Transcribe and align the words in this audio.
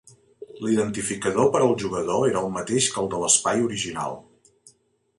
L'identificador 0.67 1.51
per 1.57 1.61
al 1.67 1.75
jugador 1.85 2.25
era 2.31 2.43
el 2.47 2.51
mateix 2.57 2.91
que 2.97 3.03
el 3.05 3.13
de 3.15 3.23
l'espai 3.25 3.65
original. 3.71 4.21